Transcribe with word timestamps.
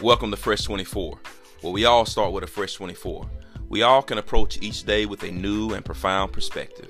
Welcome 0.00 0.30
to 0.30 0.36
Fresh 0.36 0.62
24, 0.62 1.18
where 1.62 1.72
we 1.72 1.84
all 1.84 2.06
start 2.06 2.32
with 2.32 2.44
a 2.44 2.46
fresh 2.46 2.74
24. 2.74 3.28
We 3.68 3.82
all 3.82 4.00
can 4.00 4.18
approach 4.18 4.62
each 4.62 4.84
day 4.84 5.06
with 5.06 5.24
a 5.24 5.32
new 5.32 5.74
and 5.74 5.84
profound 5.84 6.32
perspective. 6.32 6.88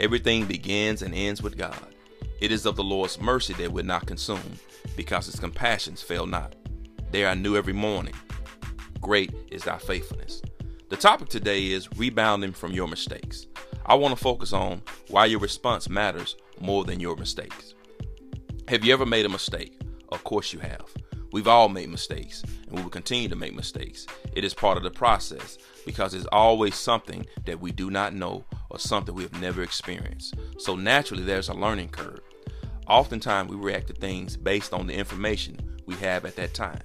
Everything 0.00 0.46
begins 0.46 1.02
and 1.02 1.14
ends 1.14 1.42
with 1.42 1.58
God. 1.58 1.94
It 2.40 2.50
is 2.50 2.64
of 2.64 2.74
the 2.76 2.82
Lord's 2.82 3.20
mercy 3.20 3.52
that 3.54 3.70
we're 3.70 3.84
not 3.84 4.06
consumed, 4.06 4.58
because 4.96 5.26
his 5.26 5.38
compassions 5.38 6.00
fail 6.00 6.24
not. 6.24 6.54
They 7.10 7.26
are 7.26 7.36
new 7.36 7.58
every 7.58 7.74
morning. 7.74 8.14
Great 9.02 9.34
is 9.50 9.64
thy 9.64 9.76
faithfulness. 9.76 10.40
The 10.88 10.96
topic 10.96 11.28
today 11.28 11.72
is 11.72 11.92
rebounding 11.98 12.52
from 12.52 12.72
your 12.72 12.88
mistakes. 12.88 13.48
I 13.84 13.96
want 13.96 14.16
to 14.16 14.24
focus 14.24 14.54
on 14.54 14.80
why 15.08 15.26
your 15.26 15.40
response 15.40 15.90
matters 15.90 16.36
more 16.58 16.84
than 16.84 17.00
your 17.00 17.16
mistakes. 17.16 17.74
Have 18.68 18.82
you 18.82 18.94
ever 18.94 19.04
made 19.04 19.26
a 19.26 19.28
mistake? 19.28 19.78
Of 20.08 20.24
course 20.24 20.54
you 20.54 20.60
have. 20.60 20.86
We've 21.36 21.48
all 21.48 21.68
made 21.68 21.90
mistakes 21.90 22.42
and 22.66 22.76
we 22.76 22.82
will 22.82 22.88
continue 22.88 23.28
to 23.28 23.36
make 23.36 23.54
mistakes. 23.54 24.06
It 24.32 24.42
is 24.42 24.54
part 24.54 24.78
of 24.78 24.82
the 24.82 24.90
process 24.90 25.58
because 25.84 26.14
it's 26.14 26.24
always 26.32 26.74
something 26.74 27.26
that 27.44 27.60
we 27.60 27.72
do 27.72 27.90
not 27.90 28.14
know 28.14 28.46
or 28.70 28.78
something 28.78 29.14
we 29.14 29.24
have 29.24 29.38
never 29.38 29.62
experienced. 29.62 30.34
So 30.56 30.76
naturally, 30.76 31.24
there's 31.24 31.50
a 31.50 31.52
learning 31.52 31.90
curve. 31.90 32.22
Oftentimes, 32.88 33.50
we 33.50 33.56
react 33.56 33.88
to 33.88 33.92
things 33.92 34.34
based 34.34 34.72
on 34.72 34.86
the 34.86 34.94
information 34.94 35.58
we 35.84 35.96
have 35.96 36.24
at 36.24 36.36
that 36.36 36.54
time. 36.54 36.80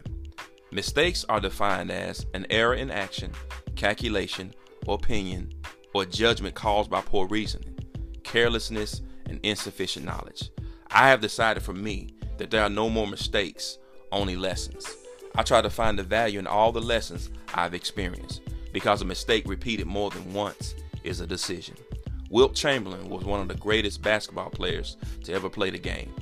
Mistakes 0.70 1.24
are 1.30 1.40
defined 1.40 1.90
as 1.90 2.26
an 2.34 2.46
error 2.50 2.74
in 2.74 2.92
action, 2.92 3.32
calculation, 3.78 4.54
or 4.86 4.96
opinion, 4.96 5.54
or 5.94 6.04
judgment 6.04 6.56
caused 6.56 6.90
by 6.90 7.00
poor 7.00 7.26
reasoning, 7.26 7.80
carelessness, 8.26 9.00
and 9.28 9.40
insufficient 9.44 10.06
knowledge. 10.06 10.50
I 10.90 11.08
have 11.08 11.22
decided 11.22 11.64
for 11.64 11.74
me 11.74 12.10
that 12.38 12.52
there 12.52 12.64
are 12.64 12.70
no 12.70 12.90
more 12.90 13.08
mistakes, 13.08 13.78
only 14.12 14.36
lessons. 14.36 14.96
I 15.36 15.44
try 15.44 15.62
to 15.62 15.70
find 15.70 15.98
the 15.98 16.04
value 16.04 16.40
in 16.40 16.48
all 16.48 16.72
the 16.72 16.82
lessons 16.82 17.30
I've 17.54 17.74
experienced 17.74 18.42
because 18.74 19.02
a 19.02 19.06
mistake 19.06 19.48
repeated 19.48 19.88
more 19.88 20.10
than 20.10 20.34
once 20.34 20.76
is 21.04 21.20
a 21.20 21.28
decision. 21.28 21.76
Wilt 22.30 22.56
Chamberlain 22.56 23.10
was 23.10 23.26
one 23.26 23.42
of 23.42 23.48
the 23.48 23.56
greatest 23.56 24.02
basketball 24.02 24.50
players 24.50 24.98
to 25.24 25.34
ever 25.34 25.50
play 25.50 25.70
the 25.70 25.78
game. 25.78 26.14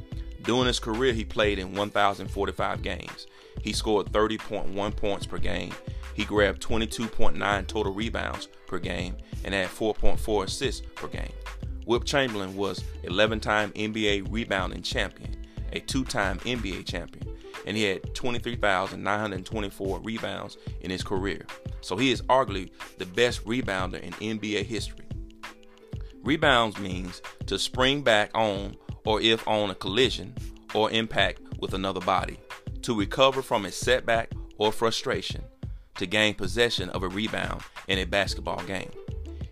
During 0.43 0.67
his 0.67 0.79
career, 0.79 1.13
he 1.13 1.23
played 1.23 1.59
in 1.59 1.75
1,045 1.75 2.81
games. 2.81 3.27
He 3.61 3.73
scored 3.73 4.11
30.1 4.11 4.95
points 4.95 5.25
per 5.25 5.37
game. 5.37 5.73
He 6.15 6.25
grabbed 6.25 6.61
22.9 6.61 7.67
total 7.67 7.93
rebounds 7.93 8.47
per 8.65 8.79
game 8.79 9.17
and 9.43 9.53
had 9.53 9.67
4.4 9.67 10.45
assists 10.45 10.85
per 10.95 11.07
game. 11.07 11.31
Wilt 11.85 12.05
Chamberlain 12.05 12.55
was 12.55 12.83
11 13.03 13.39
time 13.39 13.71
NBA 13.73 14.31
rebounding 14.31 14.81
champion, 14.81 15.35
a 15.73 15.79
two 15.79 16.05
time 16.05 16.39
NBA 16.39 16.85
champion, 16.85 17.28
and 17.69 17.77
he 17.77 17.83
had 17.83 18.13
23,924 18.15 19.99
rebounds 19.99 20.57
in 20.81 20.89
his 20.89 21.03
career. 21.03 21.45
So 21.81 21.97
he 21.97 22.09
is 22.11 22.23
arguably 22.23 22.71
the 22.97 23.05
best 23.05 23.45
rebounder 23.45 24.01
in 24.01 24.13
NBA 24.13 24.65
history. 24.65 25.05
Rebounds 26.23 26.79
means 26.79 27.21
to 27.45 27.59
spring 27.59 28.01
back 28.01 28.31
on 28.33 28.75
or 29.05 29.21
if 29.21 29.47
on 29.47 29.69
a 29.69 29.75
collision 29.75 30.33
or 30.73 30.89
impact 30.89 31.41
with 31.59 31.75
another 31.75 32.01
body, 32.01 32.39
to 32.81 32.97
recover 32.97 33.43
from 33.43 33.65
a 33.65 33.71
setback 33.71 34.31
or 34.57 34.71
frustration, 34.71 35.43
to 35.97 36.07
gain 36.07 36.33
possession 36.33 36.89
of 36.89 37.03
a 37.03 37.07
rebound 37.07 37.61
in 37.87 37.99
a 37.99 38.05
basketball 38.05 38.63
game. 38.63 38.89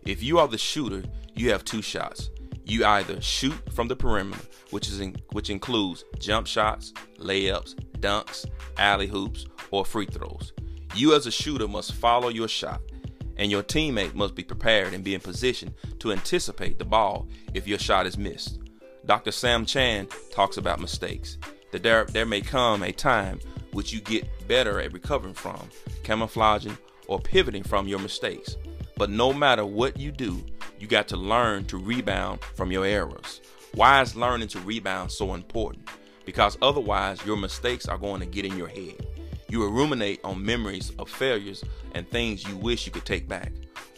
If 0.02 0.24
you 0.24 0.40
are 0.40 0.48
the 0.48 0.58
shooter, 0.58 1.04
you 1.36 1.52
have 1.52 1.64
two 1.64 1.84
shots. 1.84 2.32
You 2.68 2.84
either 2.86 3.22
shoot 3.22 3.58
from 3.72 3.88
the 3.88 3.96
perimeter, 3.96 4.44
which 4.72 4.90
is 4.90 5.00
in, 5.00 5.16
which 5.32 5.50
includes 5.50 6.04
jump 6.20 6.48
shots, 6.48 6.92
layups, 7.18 7.76
dunks, 8.00 8.46
alley 8.78 9.10
oops, 9.14 9.46
or 9.72 9.86
free 9.86 10.06
throws. 10.06 10.52
You 10.94 11.16
as 11.16 11.26
a 11.28 11.32
shooter 11.32 11.70
must 11.70 11.94
follow 11.94 12.28
your 12.28 12.50
shot, 12.50 12.82
and 13.38 13.50
your 13.50 13.64
teammate 13.64 14.16
must 14.16 14.36
be 14.36 14.44
prepared 14.44 14.94
and 14.94 15.02
be 15.02 15.14
in 15.14 15.22
position 15.22 15.74
to 16.00 16.12
anticipate 16.12 16.78
the 16.78 16.84
ball 16.84 17.28
if 17.54 17.70
your 17.70 17.80
shot 17.80 18.06
is 18.06 18.18
missed. 18.18 18.60
Dr. 19.06 19.32
Sam 19.32 19.66
Chand 19.66 20.10
talks 20.32 20.58
about 20.58 20.82
mistakes, 20.82 21.38
that 21.72 21.84
there, 21.84 22.04
there 22.06 22.26
may 22.26 22.42
come 22.42 22.84
a 22.84 22.92
time 22.92 23.40
which 23.72 23.94
you 23.94 24.02
get 24.02 24.28
better 24.50 24.82
at 24.82 24.92
recovering 24.92 25.34
from, 25.34 25.70
camouflaging, 26.04 26.78
or 27.08 27.20
pivoting 27.20 27.64
from 27.64 27.88
your 27.88 28.00
mistakes. 28.00 28.58
But 28.98 29.10
no 29.10 29.32
matter 29.32 29.66
what 29.66 29.98
you 29.98 30.12
do, 30.12 30.44
you 30.80 30.88
got 30.88 31.08
to 31.10 31.18
learn 31.18 31.66
to 31.66 31.78
rebound 31.78 32.42
from 32.56 32.72
your 32.72 32.86
errors. 32.86 33.42
Why 33.74 34.02
is 34.02 34.16
learning 34.16 34.48
to 34.50 34.60
rebound 34.60 35.12
so 35.12 35.34
important? 35.34 35.90
Because 36.26 36.58
otherwise, 36.62 37.26
your 37.26 37.38
mistakes 37.38 37.88
are 37.88 37.98
going 37.98 38.20
to 38.22 38.26
get 38.26 38.46
in 38.46 38.58
your 38.58 38.68
head. 38.68 39.06
You 39.50 39.60
will 39.60 39.72
ruminate 39.72 40.20
on 40.24 40.46
memories 40.46 40.92
of 41.00 41.10
failures 41.10 41.64
and 41.94 42.10
things 42.10 42.48
you 42.48 42.58
wish 42.58 42.86
you 42.86 42.92
could 42.92 43.06
take 43.06 43.28
back. 43.28 43.52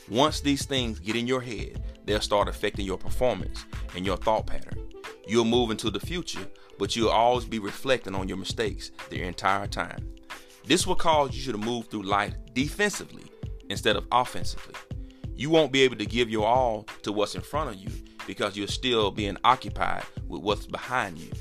Once 0.10 0.42
these 0.42 0.66
things 0.66 1.00
get 1.00 1.16
in 1.16 1.28
your 1.28 1.42
head, 1.42 1.84
they'll 2.06 2.22
start 2.22 2.48
affecting 2.48 2.86
your 2.86 2.98
performance 2.98 3.66
and 3.96 4.06
your 4.06 4.18
thought 4.18 4.48
pattern. 4.48 4.90
You'll 5.28 5.46
move 5.46 5.72
into 5.72 5.92
the 5.92 6.00
future, 6.00 6.48
but 6.78 6.96
you'll 6.96 7.10
always 7.10 7.46
be 7.46 7.60
reflecting 7.60 8.16
on 8.16 8.28
your 8.28 8.38
mistakes 8.38 8.92
the 9.10 9.22
entire 9.22 9.68
time. 9.68 10.14
This 10.66 10.88
will 10.88 10.96
cause 10.96 11.36
you 11.36 11.52
to 11.52 11.58
move 11.58 11.88
through 11.88 12.04
life 12.04 12.34
defensively 12.54 13.26
instead 13.70 13.96
of 13.96 14.06
offensively. 14.12 14.76
You 15.40 15.50
won't 15.50 15.72
be 15.72 15.84
able 15.84 15.96
to 15.96 16.06
give 16.06 16.30
your 16.30 16.46
all 16.46 16.84
to 17.04 17.14
what's 17.14 17.34
in 17.34 17.40
front 17.40 17.70
of 17.70 17.78
you 17.78 17.90
because 18.28 18.58
you're 18.58 18.68
still 18.68 19.10
being 19.10 19.38
occupied 19.46 20.04
with 20.28 20.42
what's 20.42 20.66
behind 20.66 21.18
you. 21.18 21.32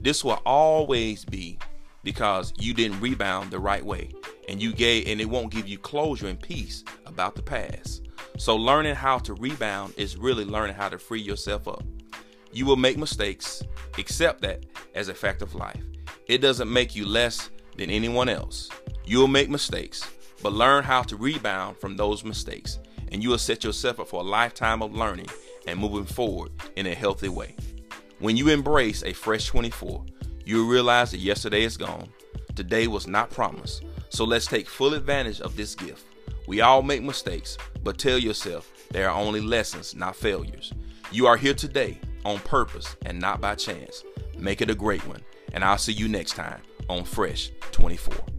This 0.00 0.24
will 0.24 0.42
always 0.44 1.24
be 1.24 1.60
because 2.02 2.52
you 2.58 2.74
didn't 2.74 3.00
rebound 3.00 3.52
the 3.52 3.60
right 3.60 3.84
way 3.86 4.10
and 4.48 4.60
you 4.60 4.72
gave 4.72 5.06
and 5.06 5.20
it 5.20 5.30
won't 5.30 5.52
give 5.52 5.68
you 5.68 5.78
closure 5.78 6.26
and 6.26 6.40
peace 6.40 6.82
about 7.06 7.36
the 7.36 7.42
past. 7.42 8.08
So 8.38 8.56
learning 8.56 8.96
how 8.96 9.18
to 9.18 9.34
rebound 9.34 9.94
is 9.96 10.16
really 10.16 10.44
learning 10.44 10.74
how 10.74 10.88
to 10.88 10.98
free 10.98 11.22
yourself 11.22 11.68
up. 11.68 11.84
You 12.52 12.66
will 12.66 12.74
make 12.74 12.98
mistakes, 12.98 13.62
accept 13.98 14.42
that 14.42 14.66
as 14.96 15.06
a 15.06 15.14
fact 15.14 15.42
of 15.42 15.54
life. 15.54 15.84
It 16.26 16.38
doesn't 16.38 16.72
make 16.72 16.96
you 16.96 17.06
less 17.06 17.50
than 17.76 17.88
anyone 17.88 18.28
else. 18.28 18.68
You 19.04 19.20
will 19.20 19.28
make 19.28 19.48
mistakes, 19.48 20.02
but 20.42 20.52
learn 20.52 20.82
how 20.82 21.02
to 21.02 21.16
rebound 21.16 21.76
from 21.76 21.96
those 21.96 22.24
mistakes 22.24 22.80
and 23.14 23.22
you 23.22 23.30
will 23.30 23.38
set 23.38 23.62
yourself 23.62 24.00
up 24.00 24.08
for 24.08 24.22
a 24.22 24.26
lifetime 24.26 24.82
of 24.82 24.92
learning 24.92 25.28
and 25.68 25.78
moving 25.78 26.04
forward 26.04 26.50
in 26.74 26.88
a 26.88 26.94
healthy 26.94 27.28
way. 27.28 27.54
When 28.18 28.36
you 28.36 28.48
embrace 28.48 29.04
a 29.04 29.12
fresh 29.12 29.46
24, 29.46 30.04
you'll 30.44 30.66
realize 30.66 31.12
that 31.12 31.18
yesterday 31.18 31.62
is 31.62 31.76
gone, 31.76 32.08
today 32.56 32.88
was 32.88 33.06
not 33.06 33.30
promised. 33.30 33.84
So 34.08 34.24
let's 34.24 34.46
take 34.46 34.68
full 34.68 34.94
advantage 34.94 35.40
of 35.40 35.54
this 35.54 35.76
gift. 35.76 36.04
We 36.48 36.60
all 36.60 36.82
make 36.82 37.04
mistakes, 37.04 37.56
but 37.84 37.98
tell 37.98 38.18
yourself 38.18 38.68
they 38.90 39.04
are 39.04 39.14
only 39.14 39.40
lessons, 39.40 39.94
not 39.94 40.16
failures. 40.16 40.72
You 41.12 41.28
are 41.28 41.36
here 41.36 41.54
today 41.54 42.00
on 42.24 42.40
purpose 42.40 42.96
and 43.06 43.20
not 43.20 43.40
by 43.40 43.54
chance. 43.54 44.02
Make 44.36 44.60
it 44.60 44.70
a 44.70 44.74
great 44.74 45.06
one, 45.06 45.22
and 45.52 45.62
I'll 45.62 45.78
see 45.78 45.92
you 45.92 46.08
next 46.08 46.32
time 46.32 46.62
on 46.88 47.04
Fresh 47.04 47.52
24. 47.70 48.33